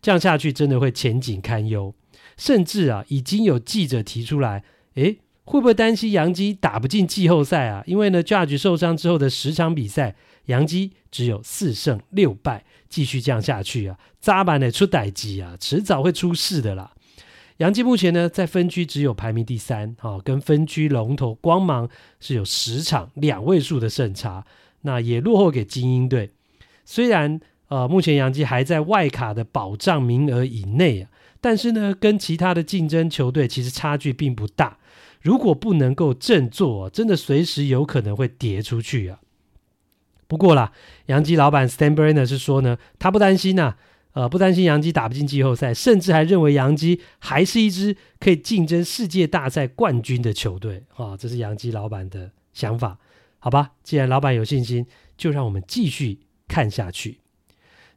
[0.00, 1.94] 这样下去真的会前景堪忧。
[2.36, 7.82] 甚至啊，已经有记者提出来，诶，会不会担心洋基打不进季后赛啊？
[7.86, 16.92] 因为呢，Judge 受伤之后的十场比赛，洋基只有四胜六败，继续这样下去啊，扎板的出代志啊，迟早会出事的啦。
[17.60, 21.86] 洋基目前呢，在分区只有排名第三，哈、跟分区龙头光芒
[22.18, 24.46] 是有十场两位数的胜差，
[24.80, 26.30] 那也落后给精英队。
[26.86, 34.78] 虽然呃，目前洋基还在外卡的保障名额以内啊，但是呢，跟其他的竞争球队其实差距并不大。
[35.20, 39.20] 如果不能够振作，真的随时有可能会跌出去啊。
[40.26, 40.72] 不过啦，
[41.06, 43.76] 洋基老板 Stan b r e n e r 是说呢，他不担心呐、
[44.12, 52.98] 呃，不担心洋基打不进季后赛，甚至还认为洋基还是一支可以竞争世界大赛冠军的球队啊、这是洋基老板的想法，
[53.38, 53.72] 好吧？
[53.82, 57.18] 既然老板有信心，就让我们继续看下去。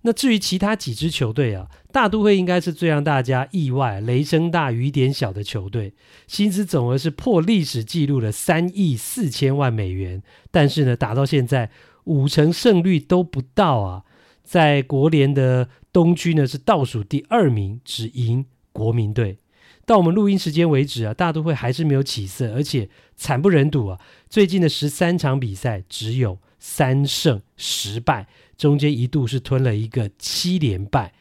[0.06, 5.94] 那至于其他几支球队啊，大都会应该是最让大家意外、雷声大雨点小的球队，
[6.28, 10.22] 薪资总额是破历史纪录的三亿四千万美元，
[10.52, 11.72] 但是呢，打到现在
[12.04, 14.04] 五成胜率都不到啊，
[14.44, 19.38] 在国联的东区呢是倒数第二名，只赢国民队。
[19.86, 28.28] 到我们录音时间为止啊，大都会还是没有起色，而且惨不忍睹啊，最近的十三场比赛只有三胜十败。
[28.58, 31.14] 中间一度是吞了一个七连败，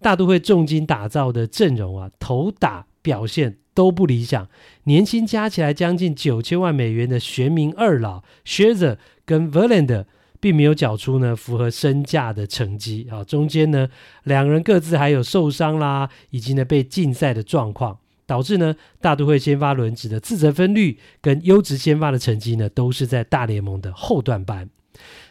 [0.00, 4.48] 大都会重金打造的阵容啊，投打表现都不理想，
[4.84, 10.06] 年薪加起来将近九千万美元的玄冥二老 Scherzer 跟 Verlander
[10.40, 13.88] 并没有缴出呢符合身价的成绩啊，中间呢
[14.24, 24.68] 两人各自还有受伤啦，以及呢被禁赛的状况，导致呢大都会先发轮值的自责分率跟优质先发的成绩呢都是在大联盟的后段班。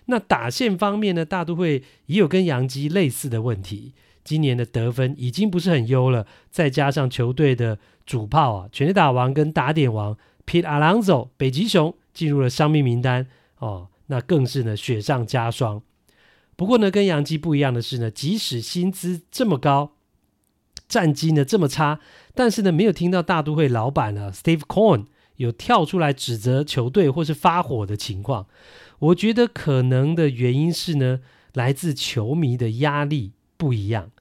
[0.05, 3.93] 那打线方面呢，大都会也有跟洋基类似的问题。
[4.23, 13.27] 今年的得分已经不是很优了，再加上球队的主炮啊，全垒打王跟打点王 Pete Alonso 北极熊进入了伤病名单
[13.59, 15.81] 哦，那更是呢雪上加霜。
[16.55, 19.93] 不过呢，跟洋基不一样的是呢，即使薪资这么高，
[20.87, 21.99] 战绩呢这么差，
[22.35, 25.05] 但是呢，没有听到大都会老板呢 Steve Cohen
[25.37, 28.47] 有跳出来指责球队或是发火的情况。
[28.99, 31.21] 我觉得可能的原因是呢，
[31.53, 34.11] 来自球迷的压力不一样。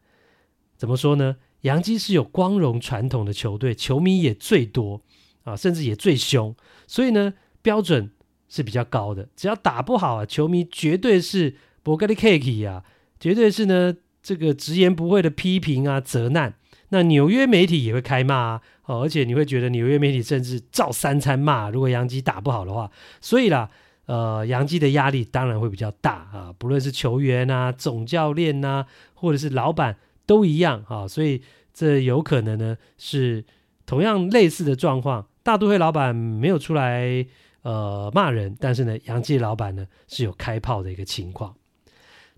[0.77, 1.37] 怎么说呢？
[1.63, 5.03] 洋基是有光荣传统的球队，球迷也最多
[5.43, 6.55] 啊，甚至也最凶，
[6.87, 8.13] 所以呢，标准
[8.49, 9.29] 是比较高的。
[9.37, 12.85] 只要打不好啊，球迷绝对是伯格利 Cake 啊，
[13.21, 16.55] 绝对是呢这个直言不讳的批评啊、责难。
[16.89, 22.91] 那纽约媒体也会开骂啊，哦，而且你会觉得纽约媒体甚至照三餐骂，如果杨基打不好的话。
[23.21, 23.71] 所以啦。
[24.09, 31.43] 呃，杨基的压力当然会比较大啊，不论是球员啊、总教练啊，或者是老板都一样啊，所以
[31.75, 33.45] 这有可能呢是
[33.85, 35.27] 同样类似的状况。
[35.43, 37.27] 大都会老板没有出来
[37.69, 41.55] 呃骂人，但是呢，洋基老板呢是有开炮的一个情况。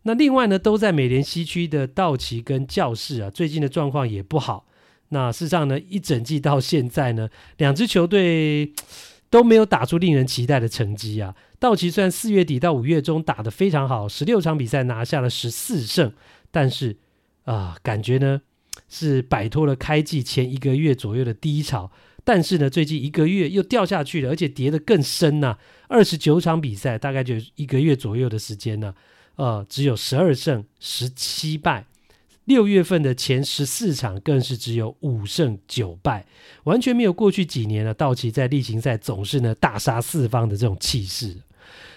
[0.02, 4.66] 那另外呢，都在美联西区的道奇跟教士啊，最近的状况也不好。
[5.10, 8.72] 那事实上呢，一整季到现在呢，两支球队
[9.28, 11.36] 都没有打出令人期待的成绩啊。
[11.60, 16.12] 道奇虽然四月底到五月中打得非常好，十六场比赛拿下了十四胜，
[16.50, 16.96] 但是
[17.44, 18.40] 啊、感觉呢
[18.88, 21.90] 是摆脱了开季前一个月左右的低潮，
[22.24, 25.56] 但是呢，最近一个月又掉下去了，而且跌得更深呐、
[25.88, 28.94] 二十九场比赛，大概就一个月左右的时间呢，
[29.36, 31.86] 呃，只有十二胜十七败。
[32.46, 36.26] 六月份的前十四场更是只有五胜九败，
[36.64, 41.36] 完全没有过去几年呢道奇在例行赛总是呢大杀四方的这种气势。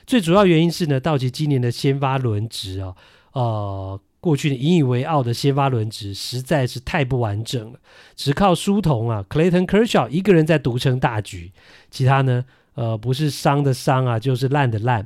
[0.06, 2.94] 最主要原因是呢，道奇今年的先发轮值啊，
[3.32, 7.80] 呃，过去引以为傲的先发轮值实在是太不完整了，
[8.16, 11.52] 只靠书童啊，Clayton Kershaw 一个人在独撑大局，
[11.92, 15.06] 其他呢，呃，不是伤的伤啊，就是烂的烂。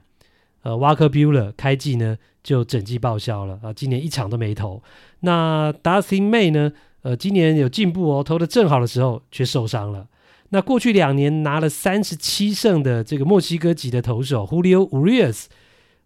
[0.62, 4.84] 呃，Walker Buehler 开季呢就整季报销了啊，今年一场都没投。
[5.22, 10.08] 那 Dustin May 呢，呃，今年有进步哦，投的正好的时候却受伤了。
[10.50, 15.46] 那过去两年拿了三十七胜的这个墨西哥籍的投手 Julio Urias，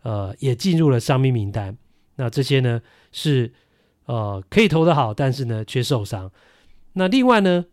[0.03, 1.75] 呃，也进入了伤兵名单。
[2.17, 3.53] 那这些呢是
[4.05, 6.31] 呃可以投得好，但是呢却受伤。
[6.93, 7.65] 那另外呢，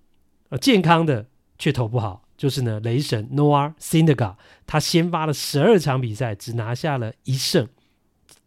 [0.50, 1.26] 呃，健康的
[1.58, 7.66] 却投不好，就是呢雷神 Noah Synderga 他先发了十二场比赛，只拿下了一胜，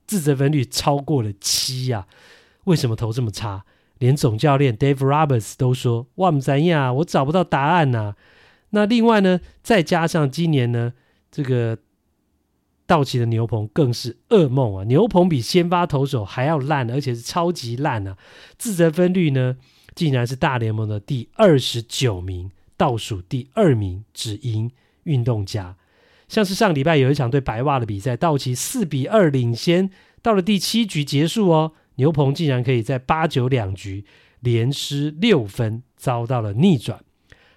[0.06, 2.08] 自责分率超过了七呀、啊。
[2.66, 3.66] 为什么投这么差？
[3.98, 6.96] 连总教练 Dave Roberts 都说：“哇，怎样？
[6.96, 8.16] 我找不到答案呐、”
[8.72, 10.94] 那另外呢，再加上今年呢，
[11.30, 11.78] 这个
[12.92, 14.84] 道奇的牛棚更是噩梦啊！
[14.84, 18.18] 牛棚比先发投手还要烂，而且是超级烂啊！
[18.58, 19.56] 自责分率呢，
[19.96, 24.70] 竟然是大联盟的第二十九名，倒数第二名，只赢
[25.04, 25.78] 运动家。
[26.28, 29.90] 像是上礼拜有一场对白袜的比赛，道奇四比二领先，
[30.22, 31.72] 到了第七局结束哦。
[31.96, 34.04] 牛棚竟然可以在八九两局
[34.42, 37.02] 连失六分，遭到了逆转。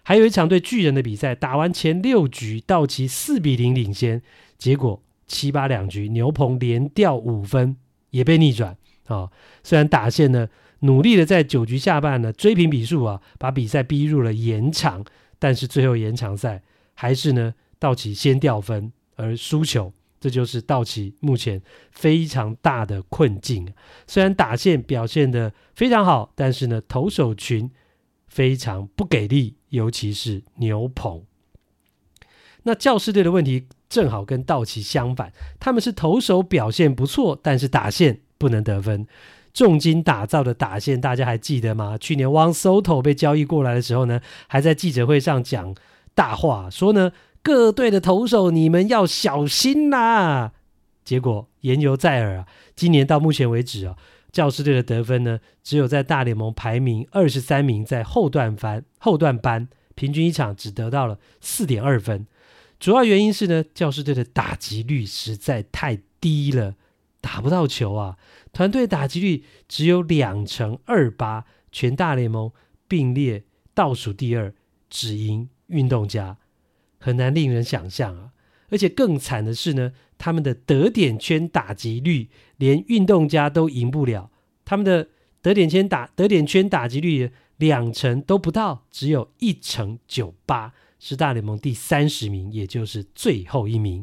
[0.04, 4.22] 还有一场对巨人的比赛，打完前六局，道奇四比零领先，
[4.56, 7.76] 结果七八两局牛棚连掉五分，
[8.10, 8.76] 也被逆转。
[9.06, 9.30] 啊、
[9.62, 10.48] 虽然打线呢
[10.80, 15.04] 努力的在九局下半呢追平比数啊，把比赛逼入了延长，
[15.38, 16.62] 但是最后延长赛
[16.94, 21.60] 还是呢道奇先掉分而输球，这就是道奇目前
[21.90, 23.70] 非常大的困境。
[24.06, 27.70] 虽然打线表现得非常好，但是呢投手群
[28.26, 31.24] 非常不给力，尤其是牛棚。
[32.62, 39.06] 那教士队的问题正好跟道奇相反，他们是投手表现不错，但是打线不能得分。
[39.52, 41.96] 重金打造的打线，大家还记得吗？
[41.96, 45.72] 去年汪 Soto 被交易过来的时候呢，还在记者会上讲
[46.12, 50.50] 大话，说呢各队的投手你们要小心啦、
[51.04, 53.94] 结果言犹在耳啊，今年到目前为止啊，
[54.32, 62.26] 教师队的得分呢，只有在大联盟排名二十三名，在后段班后段班平均一场只得到了四点二分。
[62.84, 66.74] 主要原因是呢，教师队的打击率实在太低了，
[67.22, 68.18] 打不到球啊。
[68.52, 72.52] 团队打击率只有两成二八，全大联盟
[72.86, 74.52] 并列倒数第二，
[74.90, 76.36] 只赢运动家，
[76.98, 78.32] 很难令人想象啊！
[78.68, 82.28] 而且更惨的是呢，他们的得点圈打击率
[82.58, 84.30] 连运动家都赢不了，
[84.66, 85.08] 他们的
[85.40, 90.74] 得点圈打得点圈打击率两成都不到，只有一成九八，
[91.06, 94.02] 是大联盟第三十名，也就是最后一名。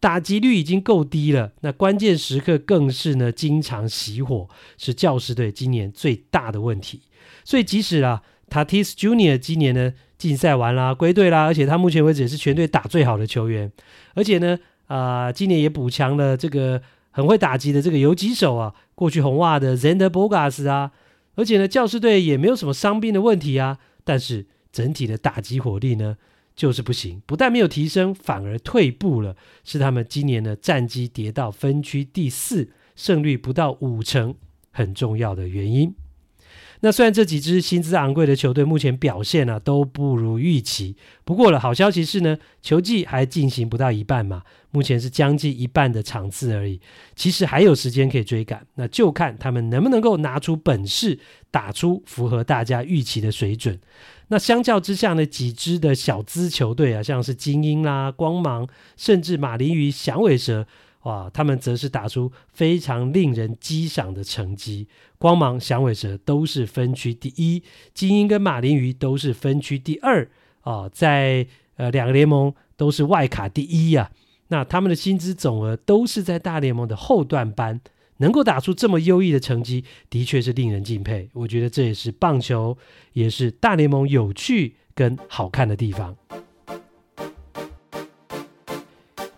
[0.00, 7.02] 打击率已经够低了，那关键时刻更是呢，经常熄火，是教士队今年最大的问题。
[7.44, 13.70] 所以即使啊，Tatis Junior 今年呢竞赛完啦，归队啦，而且他目前为止也是全队打最好的球员，
[14.14, 16.82] 而且呢，啊、今年也补强了这个
[17.12, 20.90] 很会打击的这个游击手啊，过去红袜的 Zander Bogas 啊，
[21.36, 26.16] 而且呢，教士队也没有什么伤病的问题啊，但是整体的打击火力呢，
[26.60, 29.34] 就是不行，不但没有提升，反而退步了，
[29.64, 34.34] 是他们今年的战绩跌到分区第四，胜率不到五成，
[34.70, 35.94] 很重要的原因。
[36.82, 46.78] 那虽然这几支薪资昂贵的球队目前表现呢、啊、都不如预期，不过了好消息是呢，球季还进行不到一半嘛，目前是将近一半的场次而已，
[47.16, 51.18] 其实还有时间可以追赶，那就看他们能不能够拿出本事，
[51.50, 53.80] 打出符合大家预期的水准。
[54.30, 58.66] 那相较之下呢，几支的小资球队啊，像是精英啦、光芒，
[58.96, 60.66] 甚至马林鱼、响尾蛇。
[61.02, 64.86] 哇，他们则是打出非常令人激赏的成绩。
[65.18, 67.62] 光芒、响尾蛇都是分区第一，
[67.92, 74.28] 精英跟马林鱼都是分区第二啊，在呃两个联盟都是外卡第一呀、啊。
[74.48, 77.80] 那他们的薪资总额都是在大联盟的后段班，
[78.20, 81.28] 能够打出这么优异的成绩，的确是令人敬佩。
[81.34, 82.78] 我觉得这也是棒球，
[83.12, 86.16] 也是大联盟有趣跟好看的地方。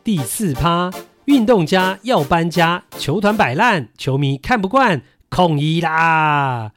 [0.05, 0.93] 第四趴。
[1.26, 6.72] 运动家要搬家，球团摆烂，球迷看不惯，控一啦！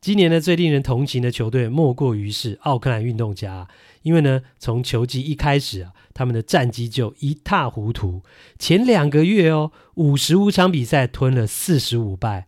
[0.00, 3.68] 今年呢，最令人同情的球队莫过于是奥克兰运动家，
[4.02, 8.22] 因为呢，从球季一开始啊，他们的战绩就一塌糊涂，
[8.58, 12.46] 前两个月哦，五十五场比赛吞了四十五败。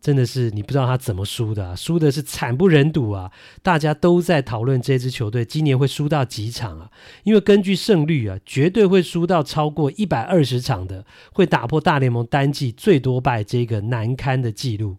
[0.00, 3.30] 真的是你不知道他怎么输的啊，输的是惨不忍睹啊！
[3.62, 6.90] 大家都在讨论这支球队今年会输到几场啊？
[7.22, 14.96] 因为根据胜率啊，绝对会输到超过一百二十场的，会打破大联盟单季最多败这个难堪的记录。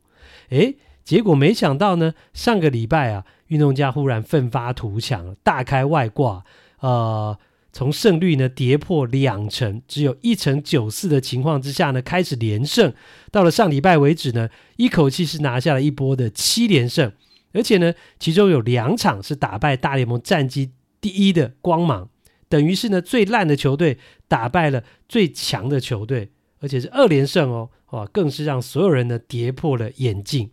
[0.49, 6.43] 诶，结果没想到呢，上个礼拜啊，运动家忽然奋发图强，大开外挂，
[6.79, 7.37] 呃。
[7.73, 12.93] 从胜率呢跌破两成，只有一成九四的情况之下呢，开始连胜。
[13.31, 17.13] 到了上礼拜为止呢，一口气是拿下了一波的七连胜，
[17.53, 22.09] 而且呢，其中有两场是打败大联盟战绩第一的光芒，
[22.49, 23.97] 等于是呢最烂的球队
[24.27, 26.31] 打败了最强的球队，
[26.61, 30.49] 而且是二连胜哦，哇，更是让所有人呢跌破了眼镜，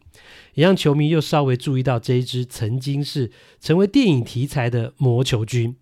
[0.54, 3.30] 也让球迷又稍微注意到这一支曾经是
[3.60, 5.76] 成为电影题材的魔球军。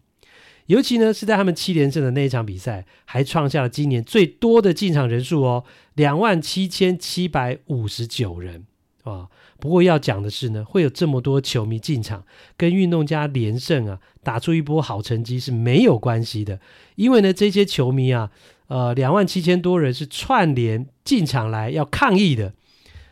[0.66, 5.64] 尤其呢是在他们七连胜的那一场比赛，还创下了今年最多的进场人数哦，
[5.94, 8.66] 两万七千七百五十九人
[9.04, 9.28] 啊。
[9.60, 12.24] 不过要讲的是呢，会有这么多球迷进场，
[12.56, 16.58] 跟运动家连胜啊，打出一波好成绩是没有关系的。
[16.96, 18.32] 因为呢，这些球迷啊，
[18.68, 22.54] 呃，两万七千多人是串联进场来要抗议的，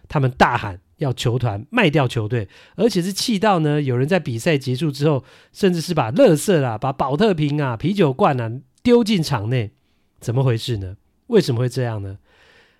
[0.08, 0.80] 他们大喊。
[0.98, 9.72] 要球团卖掉球队，而且是气到呢，有人在比赛结束之后，甚至是把垃圾啦、把宝特瓶啊、啤酒罐啊丢进场内，
[10.20, 10.96] 怎么回事呢？
[11.26, 12.18] 为什么会这样呢？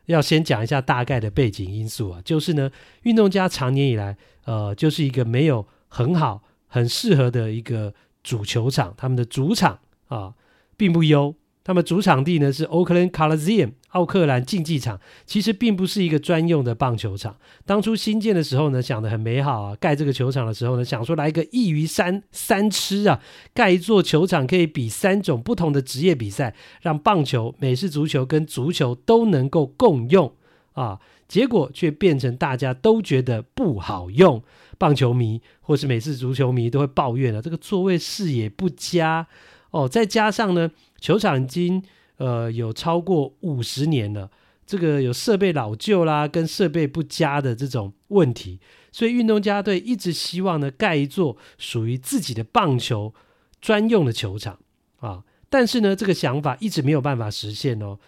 [0.06, 2.70] 要先讲一下大概的背景因素啊，就是呢，
[3.02, 10.34] 运动家长年以来，呃，就是一个没有很好、很适合的一个主球场，他们的主场啊，
[10.76, 11.34] 并不优，
[11.66, 17.36] 那么主场地呢是 Oakland Coliseum 奥克兰竞技场其实并不是一个专用的棒球场。
[17.64, 19.76] 当初新建的时候呢，想得很美好啊。
[19.76, 23.20] 盖这个球场的时候呢，想说来个一鱼三三吃啊，
[23.54, 30.32] 盖一座球场可以比三种不同的职业比赛，让棒球、美式足球跟足球都能够共用
[30.72, 31.00] 啊。
[31.26, 34.42] 结果却变成大家都觉得不好用，
[34.76, 39.26] 棒球迷或是美式足球迷都会抱怨了，这个座位视野不佳
[39.70, 39.88] 哦。
[39.88, 40.70] 再加上呢，
[41.04, 41.82] 球场已经。
[42.16, 44.30] 呃，有超过五十年了，
[44.64, 48.60] 这个有设备老旧啦，跟设备不佳的这种问题，
[48.92, 53.12] 所以运动家队一直希望呢盖一座属于自己的棒球
[53.60, 54.60] 专用的球场
[55.00, 57.98] 啊，但是呢这个想法一直没有办法实现哦，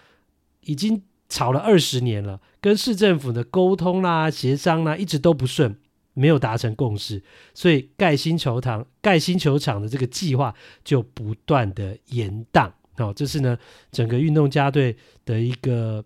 [0.60, 5.76] 已经吵了二十年了，跟市政府的沟通啦、协商啦一直都不顺，
[6.14, 7.20] 没有达成共识，
[7.52, 12.70] 所以盖新球场、盖新球场的这个计划就不断的延宕。
[12.96, 13.56] 好、哦，这是呢
[13.92, 16.04] 整个运动家队的一个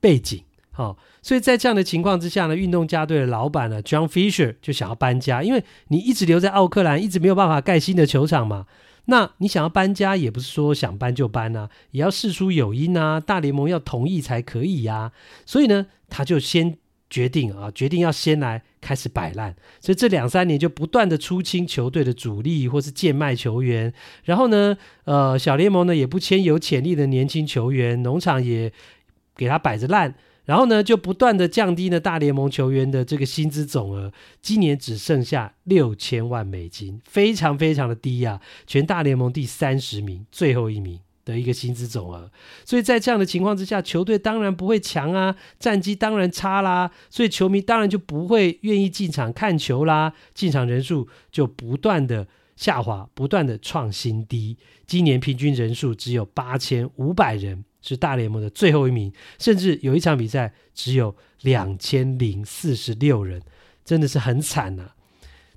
[0.00, 0.42] 背景。
[0.72, 8.66] 好、哦，所以在这样的情况之下呢，运动家队的老板呢，John Fisher 就想要搬家，因为你一直留在奥克兰，一直没有办法盖新的球场嘛。
[9.06, 15.12] 那你想要搬家，也不是说想搬就搬啊，也要事出有因啊，大联盟要同意才可以呀、
[15.44, 16.78] 所以呢，他就先。
[17.16, 23.90] 决定啊，决定要先来开始摆烂，所以这两三年就不断的出清球队的主力或是贱卖球员，
[24.24, 28.70] 然后呢，呃，小联盟呢也不签有潜力的年轻球员，农场也
[29.34, 30.14] 给他摆着烂，
[30.44, 34.12] 然后呢就不断的降低了大联盟球员的这个薪资总额，
[34.42, 41.00] 今年只剩下六千万美金，非常非常的低啊，全大联盟第三十名，最后一名。
[41.26, 42.30] 的一个薪资总额，
[42.64, 54.56] 所以在这样的情况之下，球队当然不会强啊，战绩当然差啦，所以球迷当然就不会愿意进场看球啦，进场人数就不断的下滑，不断的创新低。
[54.86, 61.12] 今年平均人数只有八千五百人，是大联盟的最后一名，甚至有一场比赛只有
[61.42, 63.42] 两千零四十六人，
[63.84, 64.92] 真的是很惨呐、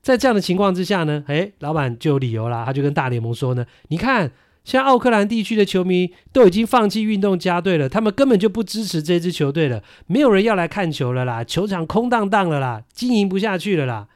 [0.01, 4.31] 在这样的情况之下呢，诶，老板就有理由啦，他就跟大联盟说呢，你看。
[4.63, 14.07] 像奥克兰地区的球迷都已经放弃运动家队了，他们根本就不支持这支球队了，没有人要来看球了啦，球场空荡荡了啦，经营不下去了啦。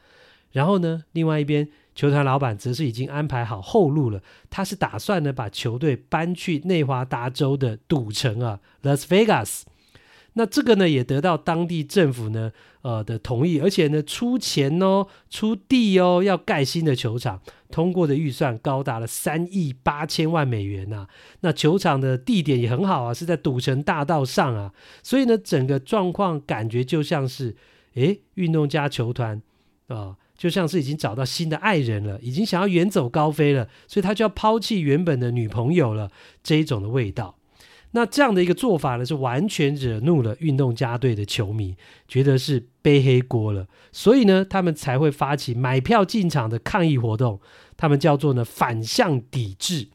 [0.52, 9.62] 然后呢，另外一边球团老板则是已经安排好后路了，他是打算呢把球队搬去内华达州的赌城啊，Las Vegas。
[10.34, 12.52] 那这个呢，也得到当地政府呢，
[12.84, 21.08] 呃的同意，而且呢，出钱哦，出地哦，要盖新的球场，通过的预算高达了三亿八千万美元呐、啊。
[21.40, 24.70] 那球场的地点也很好啊，是在赌城大道上啊，
[25.02, 27.56] 所以呢，整个状况感觉就像是，
[27.94, 29.40] 诶，运动家球团
[29.86, 36.10] 啊、就像是已经找到新的爱人了，已经想要远走高飞了，所以他就要抛弃原本的女朋友了，
[36.42, 37.36] 这一种的味道。
[37.96, 41.76] 那这样的一个做法呢，是完全惹怒了运动家队的球迷，
[42.08, 47.40] 觉得是背黑锅了，所以呢，他们才会发起买票进场的抗议活动，
[47.76, 49.90] 他们叫做呢反向抵制，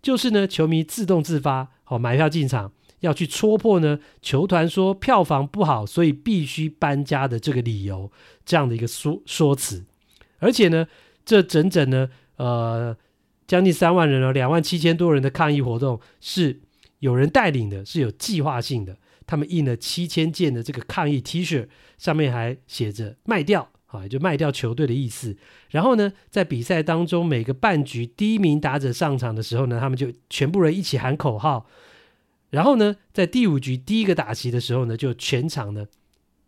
[0.00, 2.70] 就是呢球迷自动自发，好买票进场，
[3.00, 8.12] 要去戳破呢球团说票房不好，所以必须搬家的这个理由，
[8.46, 9.84] 这样的一个说说辞，
[10.38, 10.86] 而且呢，
[11.24, 12.96] 这整整呢呃
[13.48, 16.60] 将近三万人哦，两万七千多人的抗议活动是。
[17.04, 18.96] 有人带领的是有计划性的，
[19.26, 25.36] 他们印了七千件的这个抗议 T 恤，上面还写着“卖掉”啊，就卖掉球队的意思。
[25.68, 31.66] 然后呢，在比赛当中，每个半局第一名打者上场的时候呢，他们就全部人一起喊口号。
[32.48, 35.86] 然后呢，在第五局第一个打席的时候呢，就全场呢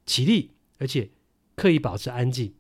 [0.07, 1.11] 起立，而且
[1.55, 2.55] 刻意保持安静。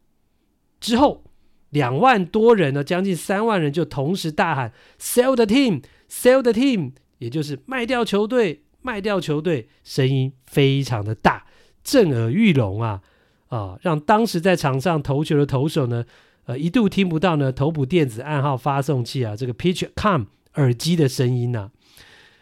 [0.79, 1.25] 之后，
[1.71, 6.93] 两万多人呢，将近三万人就同时大喊 “Sell the team, sell the team”。
[7.19, 11.47] 也就是卖掉球队，卖掉球队，声音非常的大，
[11.83, 13.01] 震耳欲聋啊
[13.49, 13.79] 啊！
[13.83, 16.05] 让当时在场上投球的投手呢，
[16.45, 21.71] 呃，一度听不到呢头部电子暗号发送器啊，这个 PitchCom 耳机的声音呐、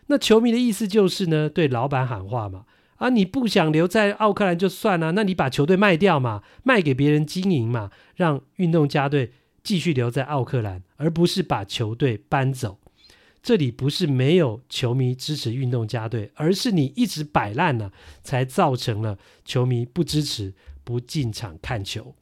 [0.06, 2.64] 那球迷的意思就是呢，对老板喊话嘛，
[2.96, 12.78] 啊，你不想留在奥克兰就算了，那你把球队卖掉嘛，卖给别人经营嘛，让运动家队继续留在奥克兰，而不是把球队搬走。
[13.44, 17.92] 这里不是没有球迷支持运动家队，而是你一直摆烂了，
[18.22, 22.14] 才造成了球迷不支持、不进场看球。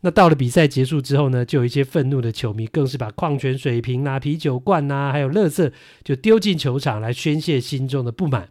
[0.00, 5.72] 那到了比赛结束之后呢，就有一些愤怒的球迷，更是把矿泉水瓶啊、啤酒罐啊，还有垃圾
[6.02, 8.48] 就丢进球场来宣泄心中的不满。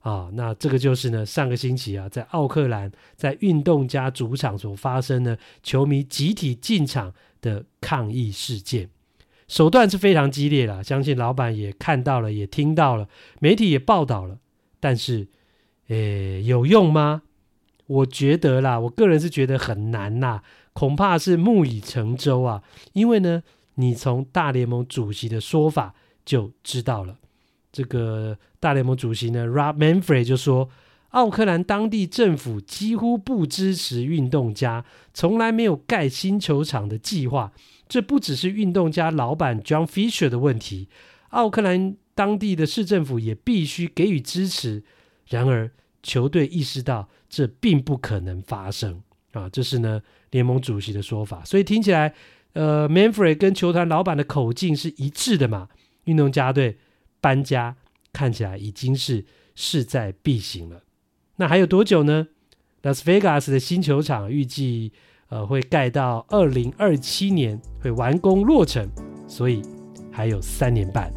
[0.00, 8.90] 啊，那这个就是呢，上个星期啊，在奥克兰在运动家主场所发生的球迷集体进场的抗议事件。
[9.48, 13.08] 手段是非常激烈了，相信老板也看到了，也听到了，
[13.40, 14.38] 媒体也报道了。
[14.78, 15.26] 但是，
[15.88, 17.22] 诶，有用吗？
[17.86, 20.42] 我觉得啦，我个人是觉得很难呐，
[20.74, 22.62] 恐怕是木已成舟啊。
[22.92, 23.42] 因为呢，
[23.76, 25.94] 你从大联盟主席的说法
[26.26, 27.16] 就知道了。
[27.72, 30.68] 这个大联盟主席呢，Rob Manfred 就说，
[31.10, 34.84] 奥克兰当地政府几乎不支持运动家，
[35.14, 37.52] 从来没有盖新球场的计划。
[37.88, 40.88] 这不只是运动家老板 John Fisher 的问题，
[41.30, 44.84] 奥克兰当地的市政府也必须给予支持。
[45.28, 45.70] 然而，
[46.02, 49.02] 球队意识到这并不可能发生
[49.32, 51.42] 啊，这是呢联盟主席的说法。
[51.44, 52.14] 所以听起来，
[52.52, 55.68] 呃，Manfred 跟球团老板的口径是一致的嘛。
[56.04, 56.78] 运动家队
[57.20, 57.76] 搬家
[58.12, 60.82] 看起来已经是势在必行了。
[61.38, 62.28] 那还有多久呢？
[62.82, 64.92] 拉斯维加斯的新球场预计。
[65.30, 68.88] 呃，会盖到二零二七年会完工落成，
[69.26, 69.60] 所以
[70.10, 71.12] 还有三年半。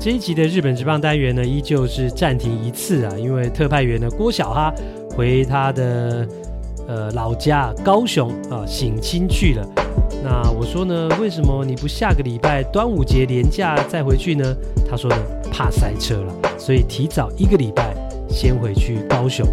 [0.00, 4.72] 这一集的日本职棒单元呢，依旧是暂停一次啊，因为特派员呢郭小哈
[5.10, 6.26] 回他的
[6.88, 9.64] 呃老家高雄啊省亲去了。
[10.24, 14.56] 那我说呢，为什么你不下个礼拜端午节连假再回去呢？
[14.90, 15.16] 他说呢，
[15.52, 17.94] 怕塞车了，所以提早一个礼拜
[18.28, 19.46] 先回去高雄。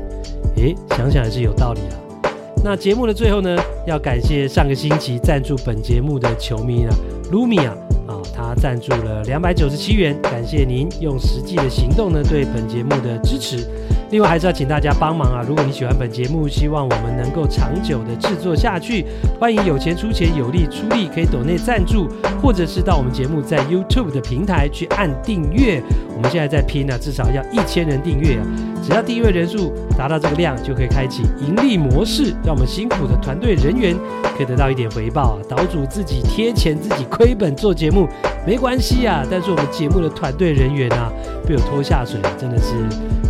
[0.56, 2.32] 诶，想想还是有道理啦。
[2.64, 3.56] 那节目的最后呢，
[3.86, 6.90] 要感谢上个星期赞助本节目的球迷呢
[7.32, 7.70] ，Lumia
[8.08, 13.68] 啊，他赞助了两百九十七元，感谢您用实际的行动呢对本节目的支持。
[14.16, 15.44] 另外还是要请大家帮忙啊！
[15.46, 19.06] 如果你喜欢本节目，希望我们能够长久的制作下去，
[19.38, 22.08] 欢迎有钱出钱，有力出力，可以抖内赞助，
[22.42, 25.84] 或者是到我们节目在 YouTube 的平台去按订阅。
[26.16, 28.46] 我们现在在拼呢，至少要一千人订阅啊！
[28.82, 33.94] 只要订阅人数达到这个量，就可以开启盈利模式，让我们辛苦的团队人员
[34.38, 35.44] 可以得到一点回报啊！
[35.50, 38.08] 岛主自己贴钱自己亏本做节目
[38.48, 41.12] 没关系啊，但是我们节目的团队人员啊，
[41.46, 42.76] 被我拖下水，真的是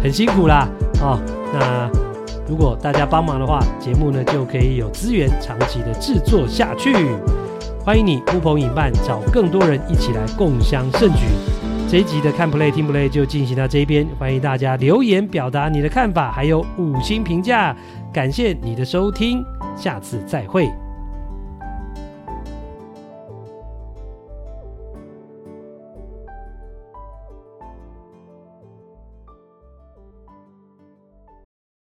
[0.03, 0.69] 很辛苦啦！
[1.01, 1.19] 哦，
[1.53, 1.89] 那
[2.47, 6.93] 如果大家帮忙的话，节目呢就可以有资源长期的制作下去。
[7.83, 11.25] 欢迎你呼朋引伴，找更多人一起来共襄盛举。
[11.87, 17.75] 这一集的看 play 听 play 就进行到这边，欢迎大家留言表达你的看法，还有五星评价。
[18.11, 20.67] 感谢你的收听，下次再会。